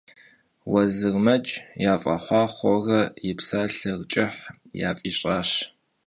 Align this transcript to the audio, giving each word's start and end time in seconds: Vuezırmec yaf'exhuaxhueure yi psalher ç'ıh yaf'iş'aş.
Vuezırmec 0.69 1.47
yaf'exhuaxhueure 1.83 2.99
yi 3.25 3.31
psalher 3.37 3.99
ç'ıh 4.11 4.35
yaf'iş'aş. 4.81 5.49